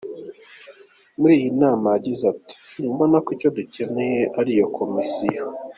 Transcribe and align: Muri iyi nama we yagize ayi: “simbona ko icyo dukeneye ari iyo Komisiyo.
Muri 1.19 1.33
iyi 1.39 1.49
nama 1.61 1.87
we 1.89 1.93
yagize 1.95 2.23
ayi: 2.31 2.43
“simbona 2.69 3.15
ko 3.23 3.29
icyo 3.35 3.49
dukeneye 3.57 4.21
ari 4.39 4.49
iyo 4.55 4.67
Komisiyo. 4.77 5.43